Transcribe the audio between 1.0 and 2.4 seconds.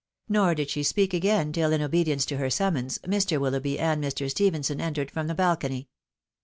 again, tm, in obedience to